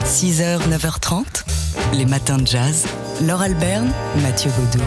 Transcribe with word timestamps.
6h, 0.00 0.58
9h30, 0.70 1.44
les 1.92 2.06
matins 2.06 2.38
de 2.38 2.46
jazz. 2.46 2.86
Laure 3.26 3.42
Alberne, 3.42 3.92
Mathieu 4.22 4.50
Baudou. 4.56 4.82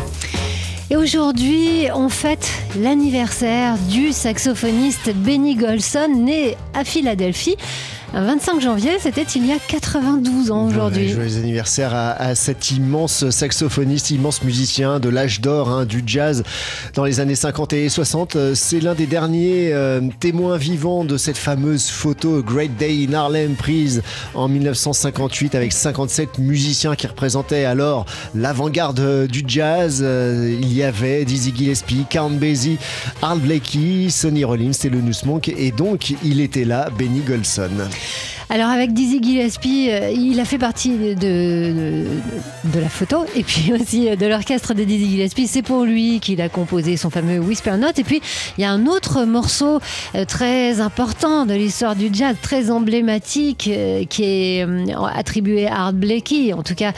Et 0.90 0.96
aujourd'hui, 0.96 1.88
on 1.94 2.10
fête 2.10 2.50
l'anniversaire 2.76 3.78
du 3.90 4.12
saxophoniste 4.12 5.14
Benny 5.14 5.56
Golson, 5.56 6.08
né 6.08 6.58
à 6.74 6.84
Philadelphie. 6.84 7.56
Un 8.18 8.24
25 8.24 8.62
janvier, 8.62 8.92
c'était 8.98 9.24
il 9.24 9.46
y 9.46 9.52
a 9.52 9.58
92 9.60 10.50
ans 10.50 10.68
aujourd'hui. 10.68 11.10
joyeux 11.10 11.36
anniversaire 11.36 11.94
à, 11.94 12.34
cet 12.34 12.72
immense 12.72 13.30
saxophoniste, 13.30 14.10
immense 14.10 14.42
musicien 14.42 15.02
de 15.02 15.10
l'âge 15.10 15.42
d'or 15.42 15.68
hein, 15.68 15.84
du 15.84 16.02
jazz 16.08 16.44
dans 16.94 17.04
les 17.04 17.20
années 17.20 17.36
50 17.36 17.74
et 17.74 17.90
60. 17.90 18.38
C'est 18.54 18.80
l'un 18.80 18.96
des 18.96 19.06
derniers 19.06 19.74
euh, 19.74 20.00
témoins 20.22 20.56
vivants 20.56 21.04
de 21.04 21.18
cette 21.18 21.38
fameuse 21.38 21.90
photo 21.90 22.42
Great 22.42 22.78
Day 22.78 23.06
in 23.06 23.12
Harlem 23.12 23.56
prise 23.56 24.02
en 24.34 24.48
1958 24.48 25.54
avec 25.54 25.74
57 25.74 26.40
musiciens 26.40 26.96
qui 26.96 27.08
représentaient 27.08 27.66
alors 27.66 28.06
l'avant-garde 28.34 29.28
du 29.28 29.44
jazz. 29.46 30.00
Euh, 30.02 30.58
il 30.58 30.72
y 30.72 30.84
avait 30.84 31.26
Dizzy 31.26 31.54
Gillespie, 31.54 32.06
Count 32.10 32.30
Basie, 32.30 32.78
Art 33.22 33.36
Blakey, 33.36 34.08
Sonny 34.10 34.46
Rollins 34.46 34.72
et 34.86 34.90
le 34.90 35.02
Monk 35.26 35.50
et 35.50 35.72
donc 35.72 36.14
il 36.24 36.40
était 36.40 36.64
là, 36.64 36.90
Benny 36.98 37.20
Golson. 37.20 37.72
Alors 38.50 38.70
avec 38.70 38.94
Dizzy 38.94 39.22
Gillespie, 39.22 39.90
euh, 39.90 40.12
il 40.12 40.40
a 40.40 40.46
fait 40.46 40.58
partie 40.58 40.92
de, 41.16 42.06
la 42.76 42.90
photo 42.90 43.26
et 43.36 43.44
puis 43.44 43.74
aussi 43.80 44.16
de 44.16 44.26
l'orchestre 44.28 44.74
de 44.74 44.84
Dizzy 44.84 45.10
Gillespie. 45.10 45.48
C'est 45.48 45.62
pour 45.62 45.84
lui 45.84 46.20
qu'il 46.20 46.42
a 46.42 46.50
composé 46.50 46.96
son 46.98 47.10
fameux 47.10 47.40
Whisper 47.40 47.78
Note. 47.78 47.98
Et 47.98 48.04
puis 48.04 48.22
il 48.58 48.62
y 48.62 48.66
a 48.66 48.72
un 48.72 48.86
autre 48.86 49.26
morceau 49.26 49.80
euh, 50.16 50.26
très 50.26 50.80
important 50.80 51.46
de 51.46 51.54
l'histoire 51.54 51.96
du 51.96 52.10
jazz, 52.14 52.36
très 52.42 52.70
emblématique, 52.70 53.70
euh, 53.72 54.06
qui 54.06 54.24
est 54.24 54.68
attribué 55.16 55.68
à 55.68 55.86
Art 55.86 55.94
Blakey, 55.94 56.54
en 56.54 56.64
tout 56.64 56.76
cas 56.76 56.94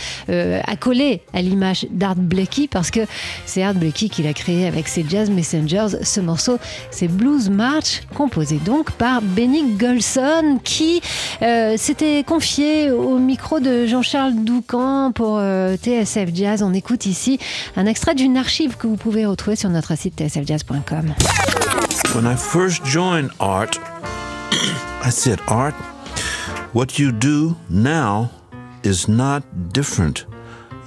accolé 0.65 1.21
à 1.33 1.41
l'image 1.41 1.87
d'Art 1.91 2.15
Blakey, 2.15 2.67
parce 2.69 2.91
que 2.91 3.01
c'est 3.45 3.63
Art 3.63 3.73
Blakey 3.73 4.09
qui 4.09 4.23
l'a 4.23 4.33
créé 4.33 4.67
avec 4.67 4.87
ses 4.87 5.05
Jazz 5.07 5.29
Messengers. 5.29 6.03
Ce 6.03 6.19
morceau, 6.19 6.57
c'est 6.91 7.07
Blues 7.07 7.49
March, 7.49 8.03
composé 8.15 8.57
donc 8.65 8.91
par 8.91 9.21
Benny 9.21 9.63
Golson, 9.77 10.59
qui 10.63 10.86
euh, 11.41 11.77
s'était 11.77 12.23
confié 12.23 12.91
au 12.91 13.17
micro 13.17 13.59
de 13.59 13.85
Jean-Charles 13.85 14.35
Doucan 14.35 15.11
pour 15.13 15.37
euh, 15.39 15.75
TSF 15.75 16.29
Jazz. 16.33 16.63
On 16.63 16.73
écoute 16.73 17.05
ici 17.05 17.39
un 17.75 17.85
extrait 17.85 18.15
d'une 18.15 18.37
archive 18.37 18.77
que 18.77 18.87
vous 18.87 18.97
pouvez 18.97 19.25
retrouver 19.25 19.55
sur 19.55 19.69
notre 19.69 19.97
site 19.97 20.15
tsfjazz.com. 20.17 21.13
When 22.15 22.25
I 22.25 22.35
first 22.35 22.85
joined 22.85 23.29
art, 23.39 23.79
I 25.05 25.09
said, 25.09 25.39
Art, 25.47 25.75
what 26.73 26.97
you 26.97 27.11
do 27.11 27.55
now 27.69 28.29
is 28.83 29.07
not 29.07 29.43
different. 29.71 30.25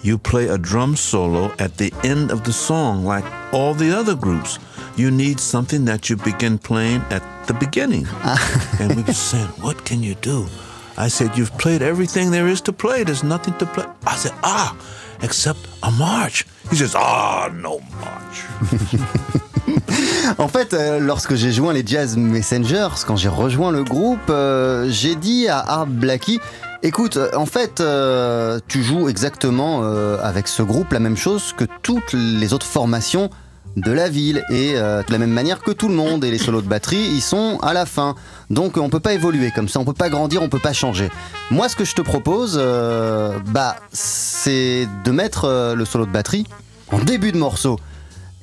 You 0.03 0.19
play 0.19 0.49
a 0.49 0.57
drum 0.57 0.97
solo 0.97 1.53
at 1.59 1.77
the 1.77 1.93
end 2.03 2.31
of 2.31 2.45
the 2.45 2.53
song 2.53 3.05
like 3.05 3.25
all 3.53 3.75
the 3.75 3.93
other 3.93 4.15
groups. 4.15 4.59
You 5.01 5.11
need 5.11 5.41
something 5.41 5.87
that 5.87 6.11
you 6.11 6.17
begin 6.19 6.59
playing 6.59 7.03
at 7.11 7.23
the 7.47 7.55
beginning. 7.55 8.07
and 8.81 8.95
we 8.95 9.03
were 9.03 9.15
saying, 9.15 9.49
What 9.63 9.83
can 9.87 10.03
you 10.03 10.15
do? 10.17 10.47
I 10.99 11.09
said, 11.09 11.39
You've 11.39 11.57
played 11.57 11.81
everything 11.81 12.31
there 12.31 12.47
is 12.47 12.61
to 12.63 12.73
play. 12.75 13.03
There's 13.03 13.25
nothing 13.25 13.55
to 13.61 13.65
play. 13.65 13.87
I 14.07 14.17
said, 14.17 14.35
Ah, 14.43 14.77
except 15.23 15.61
a 15.83 15.91
march. 15.93 16.45
He 16.69 16.77
says, 16.77 16.95
Ah, 16.95 17.49
no 17.51 17.81
march. 18.05 18.45
en 20.39 20.49
fait, 20.49 20.75
euh, 20.75 21.01
lorsque 21.01 21.35
j'ai 21.35 21.51
joint 21.51 21.73
les 21.73 21.87
Jazz 21.87 22.19
Messengers, 22.19 23.03
quand 23.07 23.17
j'ai 23.17 23.31
rejoint 23.31 23.73
le 23.73 23.85
groupe, 23.85 24.29
euh, 24.29 24.87
j'ai 24.91 25.15
dit 25.15 25.49
à 25.49 25.61
Art 25.61 25.87
Blackie 25.87 26.41
Écoute, 26.83 27.19
en 27.35 27.47
fait, 27.47 27.81
euh, 27.81 28.61
tu 28.69 28.83
joues 28.83 29.09
exactement 29.09 29.81
euh, 29.83 30.19
avec 30.23 30.47
ce 30.47 30.63
groupe 30.63 30.93
la 30.93 31.01
même 31.01 31.17
chose 31.17 31.55
que 31.57 31.65
toutes 31.81 32.13
les 32.13 32.53
autres 32.53 32.67
formations 32.67 33.31
de 33.77 33.93
la 33.93 34.09
ville 34.09 34.45
et 34.51 34.73
euh, 34.75 35.03
de 35.03 35.13
la 35.13 35.19
même 35.19 35.31
manière 35.31 35.61
que 35.61 35.71
tout 35.71 35.89
le 35.89 35.95
monde 35.95 36.25
et 36.25 36.31
les 36.31 36.39
solos 36.39 36.61
de 36.61 36.67
batterie 36.67 37.09
ils 37.15 37.21
sont 37.21 37.59
à 37.63 37.73
la 37.73 37.87
fin 37.87 38.17
donc 38.51 38.77
on 38.77 38.91
peut 38.91 38.99
pas 38.99 39.13
évoluer 39.13 39.53
comme 39.53 39.69
ça 39.69 39.79
on 39.79 39.85
peut 39.85 39.93
pas 39.93 40.09
grandir 40.09 40.43
on 40.43 40.49
peut 40.49 40.59
pas 40.59 40.73
changer 40.73 41.09
moi 41.53 41.69
ce 41.69 41.77
que 41.77 41.85
je 41.85 41.95
te 41.95 42.03
propose 42.03 42.57
bah 43.47 43.77
c'est 43.93 44.89
de 45.05 45.11
mettre 45.13 45.75
le 45.77 45.85
solo 45.85 46.05
de 46.05 46.11
batterie 46.11 46.47
en 46.91 46.99
début 46.99 47.31
de 47.31 47.39
morceau 47.39 47.79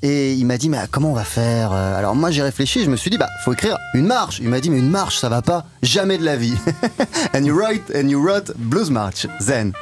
et 0.03 0.33
il 0.33 0.45
m'a 0.45 0.57
dit, 0.57 0.69
mais 0.69 0.77
comment 0.91 1.11
on 1.11 1.15
va 1.15 1.23
faire 1.23 1.71
euh, 1.73 1.97
Alors 1.97 2.15
moi 2.15 2.29
j'ai 2.29 2.43
réfléchi, 2.43 2.83
je 2.83 2.89
me 2.89 2.95
suis 2.95 3.09
dit, 3.09 3.17
bah 3.17 3.29
faut 3.43 3.53
écrire 3.53 3.77
une 3.95 4.05
marche. 4.05 4.39
Il 4.39 4.47
m'a 4.47 4.59
dit, 4.59 4.69
mais 4.69 4.77
une 4.77 4.89
marche, 4.89 5.17
ça 5.17 5.27
va 5.27 5.41
pas, 5.41 5.65
jamais 5.81 6.19
de 6.19 6.23
la 6.23 6.35
vie. 6.35 6.55
and 7.33 7.45
you 7.45 7.57
write, 7.57 7.83
and 7.95 8.07
you 8.07 8.23
wrote 8.23 8.55
blues 8.57 8.91
march, 8.91 9.25
then. 9.45 9.73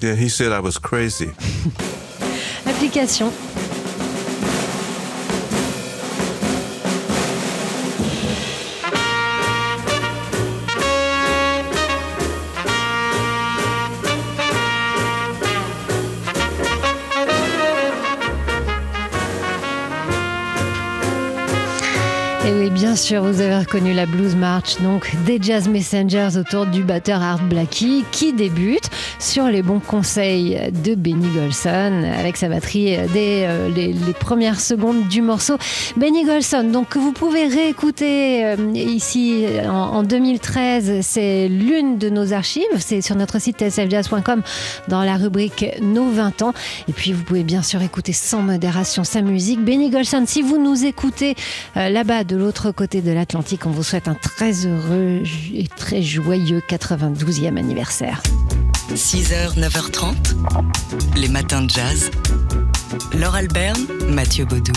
Yeah, 0.00 0.14
he 0.14 0.28
said 0.28 0.52
I 0.52 0.60
was 0.60 0.78
crazy. 0.78 1.30
Application. 2.66 3.32
Et 22.44 22.52
oui, 22.52 22.70
bien 22.70 22.96
sûr, 22.96 23.22
vous 23.22 23.40
avez 23.40 23.56
reconnu 23.56 23.92
la 23.92 24.04
Blues 24.04 24.34
March, 24.34 24.80
donc 24.82 25.14
des 25.26 25.38
Jazz 25.40 25.68
Messengers 25.68 26.30
autour 26.36 26.66
du 26.66 26.82
batteur 26.82 27.22
Art 27.22 27.40
Blackie, 27.44 28.04
qui 28.10 28.32
débute 28.32 28.90
sur 29.20 29.44
les 29.44 29.62
bons 29.62 29.78
conseils 29.78 30.58
de 30.84 30.96
Benny 30.96 31.28
Golson, 31.28 32.02
avec 32.18 32.36
sa 32.36 32.48
batterie 32.48 32.96
dès 33.12 33.46
euh, 33.46 33.68
les, 33.68 33.94
premières 34.18 34.58
secondes 34.58 35.06
du 35.06 35.22
morceau. 35.22 35.56
Benny 35.96 36.24
Golson, 36.24 36.64
donc 36.64 36.88
que 36.88 36.98
vous 36.98 37.12
pouvez 37.12 37.46
réécouter 37.46 38.44
euh, 38.44 38.56
ici 38.74 39.46
en, 39.68 40.02
2013, 40.02 40.98
c'est 41.02 41.46
l'une 41.46 41.96
de 41.96 42.10
nos 42.10 42.32
archives, 42.32 42.64
c'est 42.78 43.02
sur 43.02 43.14
notre 43.14 43.40
site 43.40 43.58
tsfjazz.com 43.58 44.42
dans 44.88 45.04
la 45.04 45.16
rubrique 45.16 45.64
Nos 45.80 46.10
20 46.10 46.42
ans. 46.42 46.54
Et 46.88 46.92
puis 46.92 47.12
vous 47.12 47.22
pouvez 47.22 47.44
bien 47.44 47.62
sûr 47.62 47.82
écouter 47.82 48.12
sans 48.12 48.42
modération 48.42 49.04
sa 49.04 49.22
musique. 49.22 49.64
Benny 49.64 49.90
Golson, 49.90 50.24
si 50.26 50.42
vous 50.42 50.58
nous 50.58 50.84
écoutez 50.84 51.36
euh, 51.76 51.88
là-bas, 51.88 52.24
de 52.32 52.36
l'autre 52.38 52.72
côté 52.72 53.02
de 53.02 53.12
l'Atlantique. 53.12 53.66
On 53.66 53.70
vous 53.70 53.82
souhaite 53.82 54.08
un 54.08 54.14
très 54.14 54.64
heureux 54.64 55.22
et 55.52 55.66
très 55.66 56.02
joyeux 56.02 56.62
92e 56.66 57.58
anniversaire. 57.58 58.22
6h, 58.94 59.58
9h30, 59.58 60.14
les 61.16 61.28
matins 61.28 61.60
de 61.60 61.68
jazz. 61.68 62.10
Laure 63.18 63.34
Albert, 63.34 63.76
Mathieu 64.08 64.46
Baudou. 64.46 64.72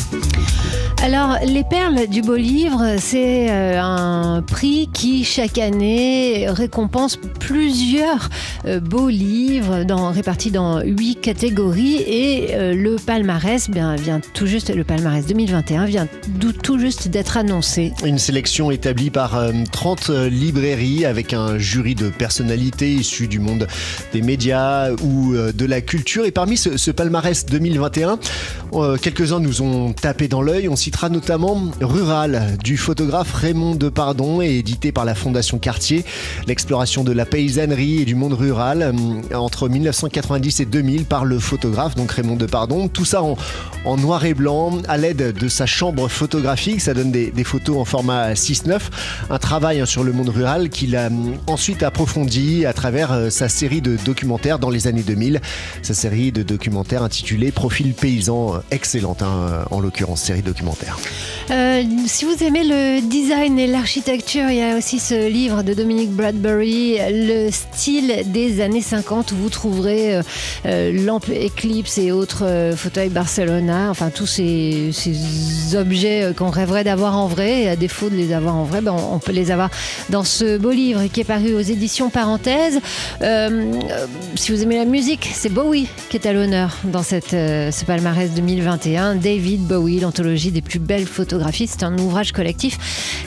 Alors, 1.04 1.38
les 1.46 1.64
perles 1.64 2.08
du 2.08 2.22
beau 2.22 2.36
livre, 2.36 2.96
c'est 2.98 3.50
euh, 3.50 3.80
un 3.80 4.42
prix 4.42 4.90
qui, 4.92 5.24
chaque 5.24 5.60
année, 5.60 6.48
récompense 6.50 7.20
plusieurs 7.40 8.30
euh, 8.66 8.80
beaux 8.80 9.10
livres 9.10 9.84
répartis 10.10 10.50
dans 10.50 10.82
huit 10.82 11.18
catégories. 11.22 11.98
Et 11.98 12.56
euh, 12.56 12.74
le 12.74 12.96
palmarès 12.96 13.70
bien, 13.70 13.96
vient 13.96 14.20
tout 14.34 14.48
juste, 14.48 14.74
le 14.74 14.84
palmarès 14.84 15.26
2021 15.26 15.86
vient 15.86 16.08
tout 16.64 16.80
juste 16.80 17.08
d'être 17.08 17.38
annoncé. 17.38 17.94
Une 18.04 18.18
sélection 18.18 18.72
établie 18.72 19.12
par 19.12 19.40
30 19.72 20.10
librairies 20.10 21.06
avec 21.06 21.34
un 21.34 21.60
jury 21.60 21.94
de 21.94 22.10
personnalités 22.10 22.94
issues 22.94 23.28
du 23.28 23.40
monde 23.40 23.68
des 24.12 24.22
médias 24.22 24.92
ou 25.04 25.36
de 25.36 25.66
la 25.66 25.82
culture. 25.82 26.26
Et 26.26 26.32
parmi 26.32 26.58
ce, 26.58 26.92
palmarès 26.92 27.46
2021, 27.46 28.18
quelques-uns 29.02 29.40
nous 29.40 29.62
ont 29.62 29.94
tapé 29.94 30.28
dans 30.28 30.42
l'œil. 30.42 30.68
Citera 30.86 31.10
notamment 31.10 31.60
Rural 31.82 32.58
du 32.64 32.78
photographe 32.78 33.34
Raymond 33.34 33.74
Depardon 33.74 34.44
et 34.44 34.60
édité 34.60 34.92
par 34.92 35.04
la 35.04 35.16
Fondation 35.16 35.58
Cartier. 35.58 36.06
L'exploration 36.46 37.04
de 37.04 37.12
la 37.12 37.26
paysannerie 37.26 38.04
et 38.04 38.06
du 38.06 38.14
monde 38.14 38.34
rural 38.34 38.94
euh, 38.94 39.36
entre 39.36 39.68
1990 39.68 40.60
et 40.60 40.66
2000 40.66 41.06
par 41.06 41.26
le 41.26 41.40
photographe, 41.40 41.96
donc 41.96 42.12
Raymond 42.12 42.36
Depardon. 42.36 42.88
Tout 42.88 43.04
ça 43.04 43.24
en, 43.24 43.98
noir 43.98 44.26
et 44.26 44.36
blanc 44.36 44.78
à 44.88 44.98
l'aide 44.98 45.34
de 45.34 45.48
sa 45.48 45.66
chambre 45.66 46.08
photographique. 46.08 46.82
Ça 46.82 46.94
donne 46.94 47.12
des, 47.12 47.44
photos 47.44 47.78
en 47.78 47.86
format 47.86 48.34
6-9. 48.34 48.80
Un 49.32 49.40
travail 49.40 49.82
hein, 49.82 49.88
sur 49.88 50.04
le 50.04 50.12
monde 50.12 50.30
rural 50.30 50.70
qu'il 50.70 50.96
a 50.96 51.06
euh, 51.06 51.10
ensuite 51.48 51.82
approfondi 51.82 52.64
à 52.68 52.74
travers 52.74 53.12
euh, 53.12 53.30
sa 53.32 53.50
série 53.50 53.82
de 53.82 53.98
documentaires 54.06 54.60
dans 54.60 54.70
les 54.70 54.86
années 54.86 55.02
2000. 55.02 55.42
Sa 55.82 55.96
série 55.96 56.32
de 56.32 56.44
documentaires 56.44 57.02
intitulée 57.02 57.52
Profil 57.52 57.96
paysan, 57.96 58.62
excellente 58.70 59.24
hein, 59.24 59.66
en 59.72 59.80
l'occurrence, 59.80 60.22
série 60.22 60.44
documentaire 60.44 60.75
Euh, 61.52 61.84
si 62.08 62.26
vous 62.26 62.44
aimez 62.44 62.64
le 62.64 63.02
design 63.08 63.60
et 63.60 63.68
l'architecture, 63.68 64.50
il 64.50 64.58
y 64.58 64.64
a 64.64 64.78
aussi 64.78 64.98
ce 64.98 65.30
livre 65.30 65.62
de 65.62 65.76
Dominique 65.76 66.10
Bradbury, 66.10 66.98
Le 67.12 67.52
style 67.52 68.24
des 68.26 68.62
années 68.62 68.82
50, 68.82 69.32
où 69.32 69.36
vous 69.36 69.50
trouverez 69.50 70.16
euh, 70.16 70.22
euh, 70.66 71.06
lampe 71.06 71.30
Eclipse 71.30 72.00
et 72.00 72.12
autres 72.12 72.46
euh, 72.46 72.76
fauteuils 72.76 73.10
Barcelona, 73.10 73.90
enfin 73.92 74.10
tous 74.10 74.26
ces, 74.26 74.92
objets 75.76 76.32
qu'on 76.36 76.50
rêverait 76.50 76.84
d'avoir 76.84 77.16
en 77.16 77.28
vrai, 77.28 77.64
et 77.64 77.70
à 77.70 77.76
défaut 77.76 78.10
de 78.10 78.16
les 78.16 78.34
avoir 78.34 78.56
en 78.56 78.64
vrai, 78.64 78.82
ben, 78.82 78.94
on, 78.94 79.16
on 79.16 79.20
peut 79.20 79.32
les 79.32 79.52
avoir 79.52 79.70
dans 80.10 80.24
ce 80.24 80.58
beau 80.58 80.72
livre 80.72 81.04
qui 81.12 81.22
est 81.22 81.26
paru 81.26 81.54
aux 81.54 81.62
éditions 81.62 82.10
Parenthèse. 82.10 82.80
Euh, 83.22 83.72
si 84.36 84.52
vous 84.52 84.64
aimez 84.64 84.78
la 84.78 84.86
musique, 84.86 85.30
c'est 85.34 85.50
Bowie 85.50 85.88
qui 86.10 86.18
est 86.18 86.26
à 86.26 86.34
l'honneur 86.34 86.78
dans 86.86 87.04
cette, 87.04 87.32
ce 87.32 87.86
palmarès 87.86 88.32
2021. 88.32 89.16
David 89.16 89.62
Bowie, 89.62 90.00
l'anthologie 90.00 90.52
des 90.52 90.62
plus 90.66 90.80
belles 90.80 91.06
photographies. 91.06 91.68
C'est 91.68 91.84
un 91.84 91.98
ouvrage 91.98 92.32
collectif 92.34 92.78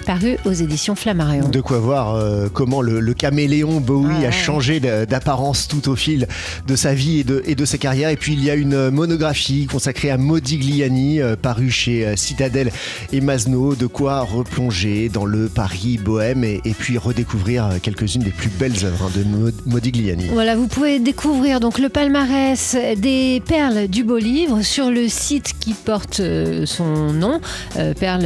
paru 0.05 0.37
aux 0.44 0.52
éditions 0.52 0.94
Flammarion. 0.94 1.49
De 1.49 1.61
quoi 1.61 1.79
voir 1.79 2.14
euh, 2.14 2.49
comment 2.52 2.82
le, 2.82 3.00
le 3.00 3.14
caméléon 3.14 3.81
Bowie 3.81 4.08
Ah 4.17 4.20
ouais. 4.20 4.26
a 4.26 4.31
changé 4.31 4.81
d'apparence 4.81 5.69
tout 5.69 5.88
au 5.88 5.96
fil 5.96 6.26
de 6.67 6.76
sa 6.76 6.93
vie 6.94 7.20
et 7.20 7.25
de, 7.25 7.43
et 7.46 7.55
de 7.55 7.64
sa 7.64 7.79
carrière. 7.79 8.11
Et 8.11 8.17
puis 8.17 8.32
il 8.35 8.44
y 8.44 8.50
a 8.50 8.55
une 8.55 8.90
monographie 8.90 9.67
consacrée 9.67 10.11
à 10.11 10.19
Modigliani, 10.19 11.20
euh, 11.20 11.37
parue 11.40 11.70
chez 11.70 12.06
euh, 12.06 12.17
Citadel 12.17 12.70
et 13.12 13.20
Masno. 13.20 13.75
De 13.75 13.87
quoi 13.87 14.20
replonger 14.23 15.08
dans 15.08 15.25
le 15.25 15.49
Paris 15.49 15.99
bohème 16.02 16.43
et, 16.44 16.61
et 16.64 16.75
puis 16.75 16.99
redécouvrir 16.99 17.67
euh, 17.67 17.70
quelques-unes 17.81 18.23
des 18.23 18.31
plus 18.31 18.50
belles 18.50 18.85
œuvres 18.85 19.11
de 19.17 19.23
Mo- 19.25 19.50
Modigliani. 19.67 20.26
Voilà, 20.32 20.56
vous 20.56 20.67
pouvez 20.67 20.99
découvrir 20.99 21.61
donc 21.61 21.79
le 21.79 21.88
palmarès 21.88 22.76
des 22.96 23.43
perles 23.46 23.87
du 23.88 24.02
beau 24.05 24.17
livre 24.19 24.62
sur 24.62 24.90
le 24.90 25.08
site 25.08 25.55
qui 25.61 25.75
porte 25.75 26.20
son 26.64 27.12
nom, 27.12 27.27
euh, 27.76 27.94
perles. 27.94 28.25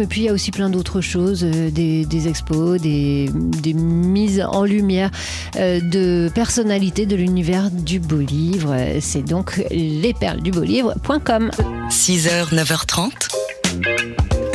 Et 0.00 0.06
puis 0.06 0.20
il 0.20 0.24
y 0.24 0.28
a 0.28 0.32
aussi 0.32 0.50
plein 0.50 0.70
d'autres 0.70 1.00
choses, 1.00 1.44
euh, 1.44 1.70
des, 1.70 2.28
expos, 2.28 2.80
des, 2.80 3.30
mises 3.74 4.44
en 4.48 4.64
lumière 4.64 5.10
euh, 5.56 5.80
de 5.80 6.30
personnalités 6.34 7.06
de 7.06 7.16
l'univers 7.16 7.70
du 7.70 8.00
beau 8.00 8.18
livre. 8.18 8.76
C'est 9.00 9.22
donc 9.22 9.62
lesperlesdubeaulivre.com. 9.70 11.50
6h, 11.90 12.54
9h30. 12.54 13.10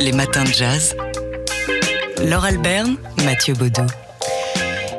Les 0.00 0.12
matins 0.12 0.44
de 0.44 0.52
jazz. 0.52 0.94
Laure 2.24 2.44
Alberne, 2.44 2.96
Mathieu 3.24 3.54
Baudou. 3.54 3.86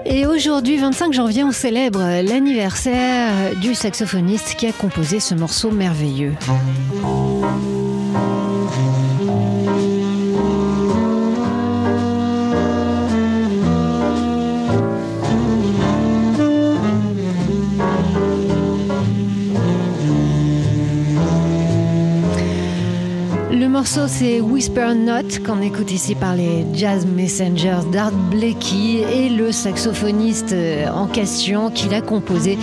Et 0.09 0.25
aujourd'hui, 0.25 0.77
25 0.77 1.11
janvier, 1.11 1.43
on 1.43 1.51
célèbre 1.51 1.99
l'anniversaire 1.99 3.53
du 3.59 3.75
saxophoniste 3.75 4.55
qui 4.55 4.65
a 4.65 4.71
composé 4.71 5.19
ce 5.19 5.35
morceau 5.35 5.69
merveilleux. 5.69 6.33
C'est 23.87 24.41
Whisper 24.41 24.93
Note, 24.95 25.41
qu'on 25.43 25.61
écoute 25.61 25.91
ici 25.91 26.13
par 26.13 26.35
les 26.35 26.65
Jazz 26.73 27.05
Messengers 27.05 27.89
d'Art 27.91 28.11
Blakey 28.11 29.05
et 29.11 29.29
le 29.29 29.53
saxophoniste 29.53 30.51
euh, 30.51 30.89
en 30.89 31.07
question 31.07 31.71
qui 31.71 31.87
l'a 31.87 32.01
composé. 32.01 32.57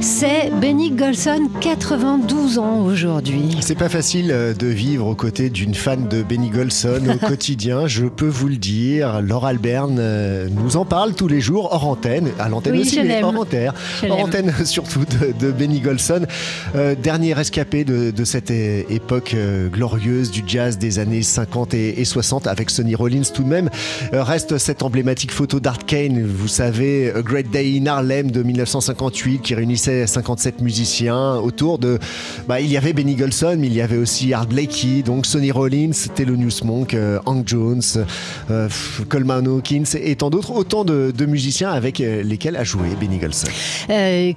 C'est 0.00 0.50
Benny 0.60 0.90
Golson, 0.90 1.48
92 1.60 2.58
ans 2.58 2.84
aujourd'hui. 2.84 3.56
C'est 3.60 3.74
pas 3.74 3.88
facile 3.88 4.30
euh, 4.30 4.54
de 4.54 4.66
vivre 4.66 5.06
aux 5.06 5.14
côtés 5.14 5.50
d'une 5.50 5.74
fan 5.74 6.06
de 6.06 6.22
Benny 6.22 6.50
Golson 6.50 7.02
au 7.14 7.18
quotidien, 7.26 7.86
je 7.86 8.06
peux 8.06 8.28
vous 8.28 8.48
le 8.48 8.56
dire. 8.56 9.20
Laure 9.20 9.46
Alberne 9.46 9.96
euh, 9.98 10.48
nous 10.50 10.76
en 10.76 10.84
parle 10.84 11.14
tous 11.14 11.28
les 11.28 11.40
jours 11.40 11.70
hors 11.72 11.86
antenne, 11.86 12.28
à 12.38 12.48
l'antenne 12.48 12.74
Oui, 12.74 12.82
aussi, 12.82 13.02
mais 13.02 13.22
hors 13.22 13.36
antenne, 13.36 13.72
hors 14.08 14.20
antenne 14.20 14.52
surtout 14.64 15.04
de, 15.20 15.32
de 15.38 15.50
Benny 15.52 15.80
Golson, 15.80 16.26
Euh, 16.74 16.94
dernier 16.94 17.32
rescapé 17.32 17.84
de, 17.84 18.10
de 18.10 18.24
cette 18.24 18.50
époque 18.50 19.34
glorieuse 19.72 20.30
du 20.30 20.42
jazz 20.46 20.78
des 20.78 20.98
années 20.98 21.22
50 21.22 21.74
et, 21.74 22.00
et 22.00 22.04
60 22.04 22.46
avec 22.46 22.70
Sonny 22.70 22.94
Rollins 22.94 23.22
tout 23.32 23.42
de 23.42 23.48
même. 23.48 23.70
Euh, 24.12 24.22
reste 24.22 24.58
cette 24.58 24.82
emblématique 24.82 25.32
photo 25.32 25.60
d'Art 25.60 25.84
Kane, 25.86 26.22
vous 26.24 26.48
savez, 26.48 27.12
A 27.14 27.22
Great 27.22 27.50
Day 27.50 27.78
in 27.80 27.86
Harlem 27.86 28.30
de 28.30 28.42
1958 28.42 29.40
qui 29.40 29.54
réunissait 29.54 29.85
57 30.06 30.60
musiciens 30.60 31.36
autour 31.36 31.78
de... 31.78 31.98
Bah, 32.48 32.60
il 32.60 32.70
y 32.70 32.76
avait 32.76 32.92
Benny 32.92 33.14
Golson, 33.14 33.56
mais 33.58 33.66
il 33.66 33.74
y 33.74 33.80
avait 33.80 33.96
aussi 33.96 34.32
Art 34.32 34.46
Blakey, 34.46 35.02
donc 35.04 35.26
Sonny 35.26 35.50
Rollins, 35.50 35.92
Thelonious 36.14 36.64
Monk, 36.64 36.94
euh, 36.94 37.18
Hank 37.26 37.46
Jones, 37.46 37.82
euh, 38.50 38.68
Coleman 39.08 39.46
Hawkins 39.46 39.84
et 40.00 40.16
tant 40.16 40.30
d'autres, 40.30 40.52
autant 40.52 40.84
de, 40.84 41.12
de 41.16 41.26
musiciens 41.26 41.70
avec 41.70 42.00
euh, 42.00 42.22
lesquels 42.22 42.56
a 42.56 42.64
joué 42.64 42.88
Benny 43.00 43.18
Golson. 43.18 43.48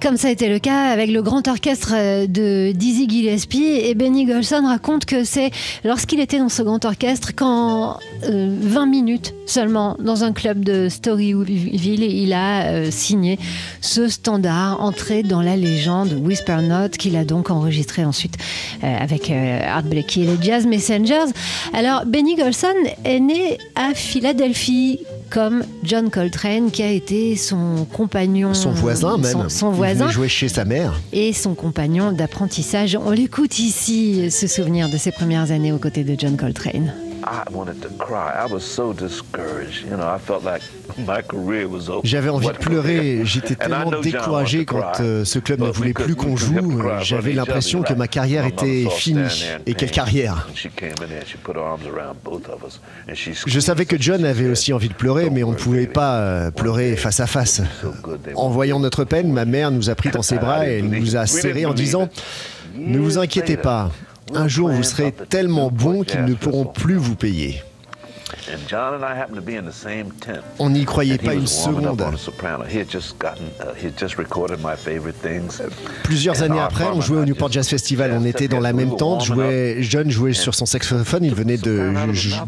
Comme 0.02 0.18
ça 0.18 0.28
a 0.28 0.32
été 0.32 0.50
le 0.50 0.60
cas 0.60 0.90
avec 0.90 1.10
le 1.10 1.22
grand 1.22 1.48
orchestre 1.48 1.94
de 2.26 2.72
Dizzy 2.72 3.10
Gillespie. 3.10 3.64
Et 3.64 3.96
Benny 3.96 4.26
Golson 4.26 4.66
raconte 4.66 5.06
que 5.06 5.24
c'est 5.24 5.52
lorsqu'il 5.84 6.20
était 6.20 6.40
dans 6.40 6.50
ce 6.50 6.62
grand 6.62 6.84
orchestre 6.86 7.34
qu'en 7.36 7.98
euh, 8.24 8.56
20 8.62 8.86
minutes 8.86 9.34
seulement 9.46 9.98
dans 10.00 10.24
un 10.24 10.32
club 10.32 10.64
de 10.64 10.90
Storyville, 10.90 12.04
il 12.04 12.34
a 12.34 12.92
signé 12.92 13.40
ce 13.82 14.08
standard 14.08 14.82
entré 14.82 15.24
dans 15.24 15.39
la 15.42 15.56
légende 15.56 16.14
Whisper 16.24 16.58
Note 16.62 16.98
qu'il 16.98 17.16
a 17.16 17.26
donc 17.26 17.50
enregistré 17.50 18.06
ensuite 18.06 18.36
euh, 18.84 18.98
avec 19.00 19.30
euh, 19.30 19.60
Art 19.64 19.84
Blakey 19.84 20.22
et 20.22 20.26
les 20.26 20.38
Jazz 20.42 20.66
Messengers. 20.66 21.26
Alors 21.74 22.06
Benny 22.06 22.36
Golson 22.36 22.68
est 23.06 23.20
né 23.20 23.58
à 23.76 23.94
Philadelphie 23.94 25.00
comme 25.30 25.64
John 25.84 26.10
Coltrane 26.10 26.72
qui 26.72 26.82
a 26.84 26.90
été 26.92 27.36
son 27.36 27.86
compagnon 27.94 28.54
Son 28.54 28.72
voisin 28.72 29.18
même. 29.18 29.32
son, 29.32 29.50
son 29.50 29.72
Il 29.72 29.76
voisin 29.76 30.04
venait 30.06 30.12
jouer 30.14 30.28
chez 30.30 30.48
sa 30.48 30.66
mère. 30.66 31.00
et 31.14 31.34
son 31.34 31.54
compagnon 31.54 32.12
d'apprentissage. 32.12 32.98
On 33.06 33.12
l'écoute 33.12 33.60
ici, 33.60 34.32
ce 34.32 34.48
souvenir 34.48 34.90
de 34.90 34.98
ses 34.98 35.12
premières 35.12 35.52
années 35.52 35.72
aux 35.72 35.78
côtés 35.78 36.04
de 36.04 36.16
John 36.20 36.36
Coltrane. 36.38 36.94
I 37.24 37.44
wanted 37.52 37.82
to 37.82 37.90
cry. 37.98 38.32
I 38.32 38.52
was 38.52 38.62
so 38.62 38.94
discouraged. 38.94 39.86
You 39.86 39.98
know, 39.98 40.08
I 40.08 40.18
felt 40.20 40.44
like 40.44 40.62
my 40.98 41.22
career 41.22 41.68
was 41.68 41.90
over. 41.90 42.02
J'avais 42.04 42.30
envie 42.30 42.48
de 42.48 42.58
pleurer, 42.58 43.22
j'étais 43.26 43.56
tellement 43.56 43.92
découragé 44.02 44.66
quand 44.66 45.00
euh, 45.00 45.26
ce 45.26 45.40
club 45.40 45.62
ne 45.62 45.70
voulait 45.70 45.94
plus 45.94 46.16
qu'on 46.16 46.36
joue. 46.36 46.82
J'avais 47.02 47.34
l'impression 47.34 47.82
que 47.82 47.94
ma 47.94 48.08
carrière 48.08 48.46
était 48.46 48.88
finie. 48.90 49.46
Et 49.66 49.74
quelle 49.74 49.92
carrière 49.92 50.48
Je 53.46 53.60
savais 53.60 53.86
que 53.86 53.98
John 54.00 54.26
avait 54.26 54.48
aussi 54.48 54.74
envie 54.74 54.90
de 54.90 54.94
pleurer, 54.94 55.30
mais 55.30 55.44
on 55.44 55.52
ne 55.52 55.58
pouvait 55.58 55.88
pas 55.88 56.20
euh, 56.20 56.52
pleurer 56.52 56.96
face 56.96 57.20
à 57.20 57.28
face. 57.28 57.62
En 58.36 58.50
voyant 58.50 58.80
notre 58.80 59.04
peine, 59.04 59.32
ma 59.32 59.46
mère 59.46 59.72
nous 59.72 59.90
a 59.90 59.96
pris 59.96 60.10
dans 60.10 60.22
ses 60.22 60.38
bras 60.40 60.68
et 60.68 60.82
nous 60.82 61.16
a 61.16 61.26
serrés 61.26 61.66
en 61.66 61.74
disant 61.74 62.10
Ne 62.76 63.00
vous 63.00 63.18
inquiétez 63.18 63.58
pas, 63.58 63.92
un 64.36 64.48
jour 64.48 64.70
vous 64.70 64.84
serez 64.84 65.12
tellement 65.30 65.70
bon 65.72 66.04
qu'ils 66.04 66.24
ne 66.26 66.34
pourront 66.34 66.66
plus 66.66 66.96
vous 66.96 67.16
payer. 67.16 67.64
And 68.52 68.60
John 68.68 68.94
and 68.96 69.04
I 69.04 69.18
happened 69.20 69.36
to 69.38 69.42
be 69.44 69.56
in 69.58 69.64
the 69.64 69.74
same 69.74 70.12
tent. 70.20 70.42
On 70.60 70.70
n'y 70.70 70.86
croyait 70.86 71.18
pas 71.18 71.34
une 71.34 71.48
seconde. 71.48 72.00
uh. 72.00 72.04
Plusieurs 76.04 76.42
années 76.44 76.60
après, 76.60 76.86
on 76.94 77.02
jouait 77.02 77.20
au 77.22 77.26
Newport 77.26 77.52
Jazz 77.52 77.68
Festival. 77.68 78.16
On 78.20 78.26
était 78.26 78.48
dans 78.48 78.60
la 78.60 78.72
même 78.74 78.96
tente. 78.96 79.24
Jouait, 79.26 79.78
John 79.82 80.10
jouait 80.12 80.34
sur 80.34 80.54
son 80.56 80.66
saxophone. 80.68 81.24
Il 81.24 81.34
venait 81.34 81.58
de- 81.58 81.92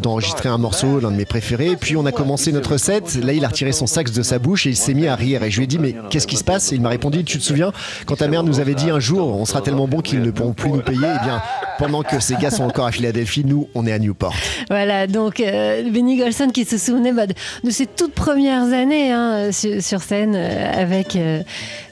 d'enregistrer 0.01 0.49
un 0.49 0.57
morceau, 0.59 0.99
l'un 0.99 1.11
de 1.11 1.15
mes 1.17 1.25
préférés. 1.25 1.75
Puis 1.79 1.95
on 1.97 2.05
a 2.05 2.11
commencé 2.11 2.51
notre 2.51 2.77
set. 2.77 3.15
Là, 3.23 3.33
il 3.33 3.43
a 3.43 3.47
retiré 3.47 3.71
son 3.71 3.87
sax 3.87 4.11
de 4.11 4.21
sa 4.21 4.37
bouche 4.39 4.65
et 4.67 4.69
il 4.69 4.77
s'est 4.77 4.93
mis 4.93 5.07
à 5.07 5.15
rire. 5.15 5.43
Et 5.43 5.51
je 5.51 5.57
lui 5.57 5.63
ai 5.63 5.67
dit 5.67 5.79
Mais 5.79 5.95
qu'est-ce 6.09 6.27
qui 6.27 6.37
se 6.37 6.43
passe? 6.43 6.71
Et 6.71 6.75
il 6.75 6.81
m'a 6.81 6.89
répondu 6.89 7.23
Tu 7.23 7.37
te 7.39 7.43
souviens 7.43 7.71
quand 8.05 8.17
ta 8.17 8.27
mère 8.27 8.43
nous 8.43 8.59
avait 8.59 8.75
dit 8.75 8.89
un 8.91 8.99
jour 8.99 9.35
on 9.35 9.45
sera 9.45 9.61
tellement 9.61 9.87
bon 9.87 10.01
qu'ils 10.01 10.21
ne 10.21 10.31
pourront 10.31 10.53
plus 10.53 10.69
nous 10.69 10.81
payer 10.81 10.99
Eh 11.21 11.23
bien, 11.25 11.41
pendant 11.81 12.03
que 12.03 12.19
ces 12.19 12.35
gars 12.35 12.51
sont 12.51 12.63
encore 12.63 12.85
à 12.85 12.91
Philadelphie, 12.91 13.43
nous, 13.43 13.67
on 13.73 13.87
est 13.87 13.91
à 13.91 13.97
Newport. 13.97 14.35
Voilà, 14.69 15.07
donc 15.07 15.39
euh, 15.39 15.81
Benny 15.89 16.15
Golson 16.17 16.49
qui 16.53 16.63
se 16.65 16.77
souvenait 16.77 17.11
bah, 17.11 17.25
de, 17.25 17.33
de 17.63 17.69
ses 17.71 17.87
toutes 17.87 18.13
premières 18.13 18.71
années 18.71 19.11
hein, 19.11 19.51
sur, 19.51 19.81
sur 19.81 20.01
scène 20.01 20.33
euh, 20.35 20.71
avec 20.79 21.15
euh, 21.15 21.41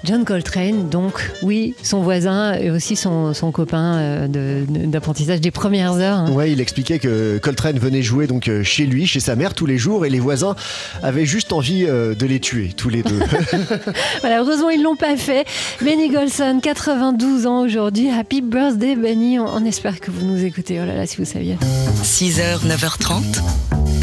John 0.04 0.26
Coltrane. 0.26 0.90
Donc 0.90 1.32
oui, 1.42 1.74
son 1.82 2.02
voisin 2.02 2.54
et 2.54 2.70
aussi 2.70 2.96
son, 2.96 3.34
son 3.34 3.52
copain 3.52 3.96
euh, 3.98 4.28
de- 4.28 4.66
d'apprentissage 4.86 5.42
des 5.42 5.50
premières 5.52 5.94
heures. 5.94 6.20
hein. 6.20 6.32
Ouais, 6.32 6.52
il 6.52 6.62
expliquait 6.62 7.00
que 7.00 7.40
Coltrane 7.40 7.80
venait 7.80 8.04
jouer 8.04 8.28
donc 8.28 8.50
chez 8.64 8.86
lui, 8.86 9.08
chez 9.08 9.20
sa 9.20 9.36
mère 9.36 9.56
tous 9.56 9.66
les 9.66 9.80
jours, 9.80 10.06
et 10.06 10.10
les 10.12 10.20
voisins 10.20 10.56
avaient 11.02 11.26
juste 11.26 11.52
envie 11.52 11.86
de 11.86 12.26
les 12.28 12.40
tuer 12.40 12.70
tous 12.78 12.90
les 12.90 13.02
deux. 13.02 13.20
Voilà, 14.22 14.40
heureusement, 14.42 14.70
ils 14.70 14.84
l'ont 14.84 14.96
pas 14.96 15.18
fait. 15.18 15.46
Benny 15.82 16.10
Golson, 16.10 16.60
92 16.62 17.48
ans 17.48 17.62
aujourd'hui. 17.62 18.10
Happy 18.10 18.42
birthday, 18.42 18.96
Benny. 18.96 19.40
On, 19.40 19.46
on 19.48 19.66
espère 19.66 19.79
que 19.82 20.12
vous 20.12 20.26
nous 20.26 20.44
écoutez. 20.44 20.80
Oh 20.82 20.86
là 20.86 20.96
là, 20.96 21.06
si 21.08 21.18
vous 21.18 21.26
saviez. 21.26 21.58
6h, 22.04 22.66
9h30. 22.68 23.24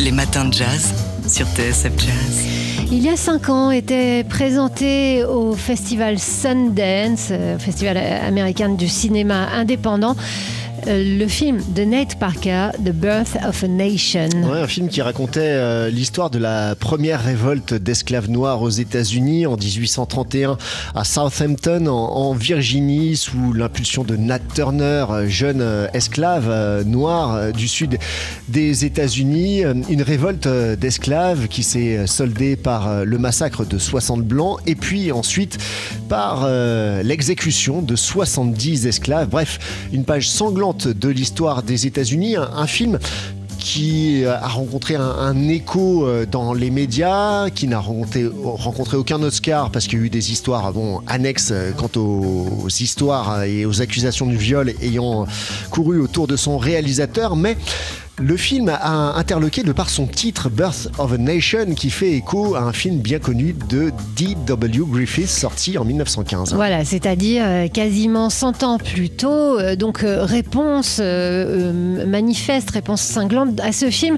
Les 0.00 0.11
matins 0.11 0.47
de 0.47 0.52
jazz 0.52 0.95
sur 1.28 1.47
TSF 1.49 1.92
Jazz. 1.99 2.45
Il 2.90 3.02
y 3.02 3.09
a 3.09 3.16
cinq 3.16 3.49
ans, 3.49 3.71
était 3.71 4.25
présenté 4.25 5.25
au 5.25 5.52
festival 5.52 6.18
Sundance, 6.18 7.28
euh, 7.30 7.59
festival 7.59 7.97
américain 7.99 8.71
du 8.71 8.88
cinéma 8.88 9.49
indépendant. 9.52 10.16
Euh, 10.87 11.19
le 11.19 11.26
film 11.26 11.61
de 11.75 11.83
Nate 11.83 12.19
Parker, 12.19 12.71
The 12.85 12.93
Birth 12.93 13.37
of 13.47 13.64
a 13.64 13.69
Nation. 13.69 14.28
Ouais, 14.45 14.61
un 14.61 14.66
film 14.66 14.88
qui 14.88 15.02
racontait 15.02 15.40
euh, 15.40 15.90
l'histoire 15.90 16.31
de 16.31 16.38
la 16.38 16.75
première 16.75 17.25
révolte 17.25 17.75
d'esclaves 17.75 18.31
noirs 18.31 18.62
aux 18.62 18.71
États-Unis 18.71 19.47
en 19.47 19.57
1831 19.57 20.59
à 20.95 21.05
Southampton, 21.05 21.87
en, 21.87 22.35
Virginie, 22.35 23.16
sous 23.16 23.52
l'impulsion 23.52 24.05
de 24.05 24.16
Nat 24.16 24.38
Turner, 24.55 25.07
euh, 25.11 25.28
jeune 25.28 25.64
esclave 25.93 26.85
noir 26.85 27.52
du 27.52 27.66
sud 27.69 27.99
des 28.49 28.85
États-Unis. 28.85 29.62
Une 29.88 30.02
révolte 30.02 30.49
d'esclaves 30.49 31.49
qui 31.49 31.62
s'est 31.62 32.07
soldée 32.07 32.57
par 32.57 33.05
le 33.05 33.19
massacre 33.19 33.64
de 33.64 33.78
60 33.78 34.23
blancs 34.23 34.61
et 34.66 34.75
puis 34.75 35.12
ensuite 35.12 35.59
par 36.09 36.49
l'exécution 37.02 37.83
de 37.83 37.97
70 37.97 38.87
esclaves. 38.87 39.28
Bref, 39.28 39.59
une 39.93 40.05
page 40.05 40.28
sanglante 40.28 40.75
de 40.85 41.09
l'histoire 41.09 41.62
des 41.62 41.87
États-Unis, 41.87 42.37
un, 42.37 42.66
film 42.66 42.99
qui 43.59 44.25
a 44.25 44.47
rencontré 44.47 44.95
un, 44.95 45.02
un 45.02 45.49
écho 45.49 46.06
euh, 46.06 46.26
dans 46.26 46.52
les 46.52 46.71
médias, 46.71 47.50
qui 47.50 47.66
n'a 47.66 47.80
rencontré, 47.80 48.26
rencontré 48.45 48.97
aucun 48.97 49.23
Oscar 49.23 49.71
parce 49.71 49.87
qu'il 49.87 49.99
y 49.99 50.02
a 50.02 50.04
eu 50.04 50.11
des 50.11 50.30
histoires 50.30 50.73
bon, 50.73 51.00
annexes 51.06 51.50
euh, 51.52 51.73
quant 51.73 51.90
aux, 51.97 52.64
aux 52.64 52.68
histoires 52.68 53.42
et 53.42 53.66
aux 53.66 53.83
accusations 53.83 54.26
du 54.26 54.37
viol 54.37 54.73
ayant 54.83 55.26
couru 55.71 56.00
autour 56.00 56.26
de 56.26 56.37
son 56.37 56.59
réalisateur, 56.59 57.35
mais 57.35 57.56
le 58.18 58.37
film 58.38 58.70
a 58.70 59.14
interloqué 59.18 59.62
de 59.62 59.73
par 59.73 59.90
son 59.90 60.06
titre 60.06 60.49
Birth 60.49 60.88
of 60.99 61.12
a 61.12 61.18
Nation 61.18 61.75
qui 61.76 61.90
fait 61.90 62.12
écho 62.12 62.54
à 62.54 62.61
un 62.61 62.73
film 62.73 62.96
bien 63.00 63.18
connu 63.18 63.54
de 63.68 63.92
D.W. 64.16 64.85
Griffith 64.90 65.28
sorti 65.28 65.76
en 65.76 65.85
1915. 65.85 66.54
Voilà, 66.54 66.85
c'est-à-dire 66.87 67.42
euh, 67.46 67.68
quasiment 67.68 68.30
100 68.30 68.62
ans 68.62 68.78
plus 68.78 69.11
tôt. 69.11 69.58
Euh, 69.58 69.76
donc, 69.76 70.02
euh, 70.02 70.25
réponse 70.25 70.99
manifeste, 70.99 72.70
réponse 72.70 73.02
cinglante 73.02 73.61
à 73.61 73.73
ce 73.73 73.90
film 73.90 74.16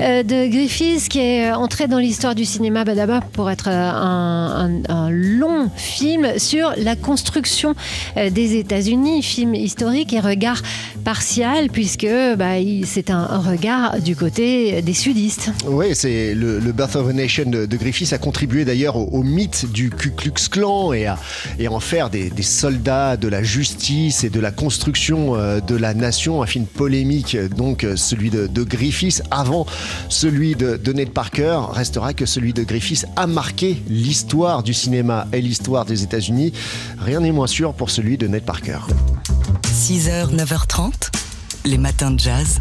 de 0.00 0.48
Griffiths 0.50 1.08
qui 1.08 1.20
est 1.20 1.52
entré 1.52 1.86
dans 1.86 1.98
l'histoire 1.98 2.34
du 2.34 2.44
cinéma 2.44 2.84
bah, 2.84 2.94
d'abord 2.96 3.22
pour 3.22 3.48
être 3.50 3.68
un, 3.68 4.80
un- 4.88 5.10
long 5.10 5.70
film 5.76 6.38
sur 6.38 6.72
la 6.78 6.96
construction 6.96 7.74
des 8.16 8.56
États-Unis, 8.56 9.22
film 9.22 9.54
historique 9.54 10.12
et 10.12 10.20
regard 10.20 10.60
partial, 11.04 11.68
puisque 11.70 12.08
bah, 12.36 12.54
c'est 12.84 13.10
un 13.10 13.35
regard 13.40 14.00
du 14.00 14.16
côté 14.16 14.82
des 14.82 14.94
sudistes. 14.94 15.50
Oui, 15.66 15.86
c'est 15.94 16.34
le, 16.34 16.58
le 16.58 16.72
Birth 16.72 16.96
of 16.96 17.08
a 17.08 17.12
Nation 17.12 17.48
de, 17.48 17.66
de 17.66 17.76
Griffiths 17.76 18.12
a 18.12 18.18
contribué 18.18 18.64
d'ailleurs 18.64 18.96
au, 18.96 19.04
au 19.12 19.22
mythe 19.22 19.70
du 19.70 19.90
Ku 19.90 20.10
Klux 20.10 20.48
Klan 20.50 20.92
et 20.92 21.06
à, 21.06 21.18
et 21.58 21.66
à 21.66 21.72
en 21.72 21.80
faire 21.80 22.10
des, 22.10 22.30
des 22.30 22.42
soldats 22.42 23.16
de 23.16 23.28
la 23.28 23.42
justice 23.42 24.24
et 24.24 24.30
de 24.30 24.40
la 24.40 24.50
construction 24.50 25.36
euh, 25.36 25.60
de 25.60 25.76
la 25.76 25.94
nation. 25.94 26.42
Un 26.42 26.46
film 26.46 26.66
polémique, 26.66 27.34
euh, 27.34 27.48
donc 27.48 27.84
euh, 27.84 27.96
celui 27.96 28.30
de, 28.30 28.46
de 28.46 28.62
Griffiths 28.62 29.22
avant 29.30 29.66
celui 30.08 30.54
de, 30.54 30.76
de 30.76 30.92
Ned 30.92 31.10
Parker. 31.10 31.60
Restera 31.70 32.12
que 32.12 32.26
celui 32.26 32.52
de 32.52 32.62
Griffiths 32.62 33.06
a 33.16 33.26
marqué 33.26 33.82
l'histoire 33.88 34.62
du 34.62 34.74
cinéma 34.74 35.26
et 35.32 35.40
l'histoire 35.40 35.84
des 35.84 36.02
États-Unis. 36.02 36.52
Rien 36.98 37.20
n'est 37.20 37.32
moins 37.32 37.46
sûr 37.46 37.74
pour 37.74 37.90
celui 37.90 38.16
de 38.18 38.26
Ned 38.26 38.42
Parker. 38.42 38.78
6h, 39.64 40.34
9h30, 40.34 40.92
les 41.64 41.78
matins 41.78 42.10
de 42.10 42.18
jazz. 42.18 42.58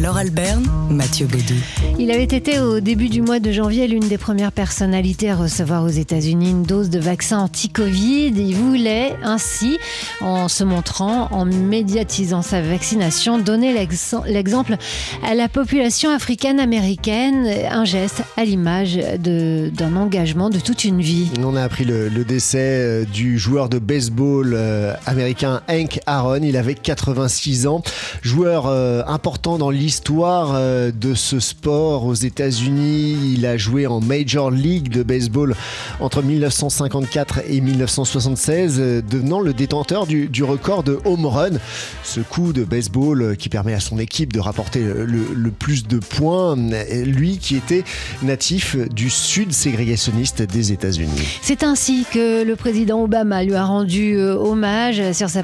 Laure 0.00 0.16
Alberne, 0.16 0.66
Mathieu 0.90 1.26
Baudou. 1.26 1.54
Il 1.98 2.10
avait 2.10 2.24
été 2.24 2.58
au 2.58 2.80
début 2.80 3.08
du 3.08 3.22
mois 3.22 3.38
de 3.38 3.52
janvier 3.52 3.86
l'une 3.86 4.06
des 4.08 4.18
premières 4.18 4.50
personnalités 4.50 5.30
à 5.30 5.36
recevoir 5.36 5.84
aux 5.84 5.88
États-Unis 5.88 6.50
une 6.50 6.62
dose 6.64 6.90
de 6.90 6.98
vaccin 6.98 7.38
anti-Covid. 7.38 8.32
Il 8.36 8.54
voulait 8.56 9.14
ainsi, 9.22 9.78
en 10.20 10.48
se 10.48 10.64
montrant, 10.64 11.28
en 11.30 11.44
médiatisant 11.44 12.42
sa 12.42 12.60
vaccination, 12.60 13.38
donner 13.38 13.72
l'ex- 13.72 14.16
l'exemple 14.26 14.76
à 15.24 15.34
la 15.34 15.48
population 15.48 16.10
africaine-américaine, 16.10 17.46
un 17.70 17.84
geste 17.84 18.22
à 18.36 18.44
l'image 18.44 18.98
d'un 19.20 19.96
engagement 19.96 20.50
de 20.50 20.58
toute 20.58 20.84
une 20.84 21.00
vie. 21.00 21.28
On 21.42 21.54
a 21.56 21.62
appris 21.62 21.84
le, 21.84 22.08
le 22.08 22.24
décès 22.24 22.58
euh, 22.58 23.04
du 23.04 23.38
joueur 23.38 23.68
de 23.68 23.78
baseball 23.78 24.52
euh, 24.54 24.94
américain 25.06 25.62
Hank 25.70 26.00
Aaron. 26.06 26.40
Il 26.42 26.56
avait 26.56 26.74
86 26.74 27.66
ans. 27.68 27.82
Joueur 28.22 28.66
euh, 28.66 29.02
important 29.06 29.56
dans 29.56 29.70
l'histoire 29.84 30.52
euh, 30.54 30.90
de 30.90 31.12
ce 31.12 31.40
sport 31.40 32.06
aux 32.06 32.14
États-Unis. 32.14 33.34
Il 33.34 33.44
a 33.44 33.58
joué 33.58 33.86
en 33.86 34.00
Major 34.00 34.50
League 34.50 34.88
de 34.88 35.02
baseball 35.02 35.54
entre 36.00 36.22
1954 36.22 37.40
et 37.46 37.60
1976, 37.60 38.76
euh, 38.78 39.02
devenant 39.02 39.40
le 39.40 39.52
détenteur 39.52 40.06
du, 40.06 40.42
record 40.42 40.84
de 40.84 40.98
home 41.04 41.26
run. 41.26 41.58
Ce 42.02 42.20
coup 42.20 42.54
de 42.54 42.64
baseball 42.64 43.20
euh, 43.20 43.34
qui 43.34 43.50
permet 43.50 43.74
à 43.74 43.80
son 43.80 43.98
équipe 43.98 44.32
de 44.32 44.40
rapporter 44.40 44.80
le, 44.80 45.50
plus 45.50 45.86
de 45.86 45.98
points. 45.98 46.56
Lui 47.04 47.36
qui 47.36 47.54
était 47.54 47.84
natif 48.22 48.76
du 48.88 49.10
sud 49.10 49.52
ségrégationniste 49.52 50.40
des 50.40 50.72
États-Unis. 50.72 51.40
C'est 51.42 51.62
ainsi 51.62 52.06
que 52.10 52.42
le 52.42 52.56
président 52.56 53.02
Obama 53.02 53.44
lui 53.44 53.54
a 53.54 53.66
rendu 53.66 54.18
hommage 54.18 55.12
sur 55.12 55.28
sa 55.28 55.42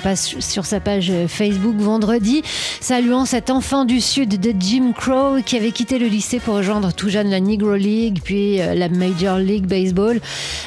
page 0.81 1.13
Facebook 1.29 1.77
vendredi, 1.77 2.43
saluant 2.81 3.27
cet 3.27 3.51
enfant 3.51 3.85
du 3.85 4.01
sud 4.01 4.30
de 4.37 4.55
Jim 4.59 4.93
Crow 4.97 5.43
qui 5.45 5.57
avait 5.57 5.73
quitté 5.73 5.99
le 5.99 6.07
lycée 6.07 6.39
pour 6.39 6.55
rejoindre 6.55 6.93
tout 6.93 7.09
jeune 7.09 7.31
la 7.31 7.41
Negro 7.41 7.75
League 7.75 8.21
puis 8.23 8.61
euh, 8.61 8.75
la 8.75 8.89
Major 8.89 9.39
League 9.39 9.67
Baseball. 9.67 10.21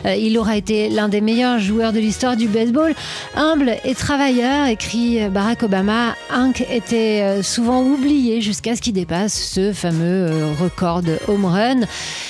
Euh, 0.06 0.16
il 0.16 0.38
aura 0.38 0.58
été 0.58 0.90
l'un 0.90 1.08
des 1.08 1.22
meilleurs 1.22 1.60
joueurs 1.60 1.94
de 1.94 2.00
l'histoire 2.00 2.36
du 2.36 2.48
baseball. 2.48 2.94
Humble 3.36 3.78
et 3.86 3.96
travailleur, 3.96 4.68
écrit 4.68 5.24
euh, 5.24 5.30
Barack 5.30 5.64
Obama, 5.64 6.16
Hank 6.34 6.66
était 6.70 7.42
souvent 7.42 7.84
oublié 7.84 8.42
jusqu'à 8.42 8.76
ce 8.76 8.82
qu'il 8.82 8.94
dépasse 8.94 9.34
ce 9.34 9.72
fameux 9.72 10.30
record 10.60 11.02
de 11.02 11.18
home 11.28 11.46
run. 11.46 11.82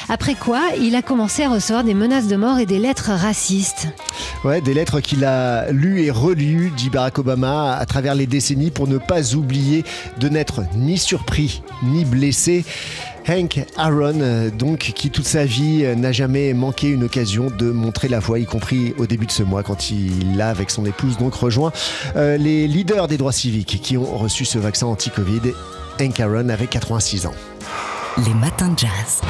Après 0.10 0.36
quoi, 0.36 0.62
il 0.80 0.96
a 0.96 1.02
commencé 1.02 1.44
à 1.44 1.50
recevoir 1.50 1.84
des 1.84 1.94
menaces 1.94 2.28
de 2.28 2.36
mort 2.36 2.60
et 2.60 2.66
des 2.66 2.80
lettres 2.80 3.12
racistes. 3.12 3.88
Ouais, 4.44 4.62
des 4.62 4.74
lettres 4.74 5.00
qu'il 5.00 5.26
a 5.26 5.72
lues 5.72 6.04
et 6.04 6.12
relues, 6.12 6.72
dit 6.76 6.90
Barack 6.90 7.20
Obama, 7.20 7.74
à 7.74 7.86
travers 7.86 8.14
les 8.14 8.28
décennies 8.28 8.72
pour 8.72 8.88
ne 8.88 8.98
pas 8.98 9.34
oublier 9.34 9.84
de 10.20 10.30
n'être 10.30 10.62
ni 10.76 10.98
surpris 10.98 11.23
ni 11.84 12.06
blessé. 12.06 12.64
Hank 13.28 13.66
Aaron, 13.78 14.20
euh, 14.20 14.50
donc, 14.50 14.80
qui 14.80 15.10
toute 15.10 15.26
sa 15.26 15.46
vie 15.46 15.84
euh, 15.84 15.96
n'a 15.96 16.12
jamais 16.12 16.54
manqué 16.54 16.90
une 16.90 17.06
occasion 17.06 17.48
de 17.50 17.72
montrer 17.72 18.10
la 18.10 18.20
voie, 18.20 18.40
y 18.40 18.46
compris 18.46 18.94
au 18.98 19.06
début 19.06 19.26
de 19.26 19.32
ce 19.32 19.44
mois, 19.44 19.64
quand 19.64 19.90
il 19.92 20.42
a, 20.42 20.50
avec 20.50 20.70
son 20.70 20.86
épouse, 20.86 21.18
donc 21.18 21.34
rejoint 21.34 21.72
euh, 22.16 22.36
les 22.38 22.68
leaders 22.68 23.08
des 23.08 23.18
droits 23.18 23.32
civiques 23.32 23.80
qui 23.82 23.98
ont 23.98 24.18
reçu 24.18 24.44
ce 24.44 24.60
vaccin 24.60 24.88
anti-Covid. 24.88 25.54
Hank 26.02 26.20
Aaron 26.20 26.50
avait 26.50 26.68
86 26.68 27.26
ans. 27.28 27.34
Les 28.26 28.34
matins 28.34 28.70
de 28.70 28.80
jazz. 28.80 29.22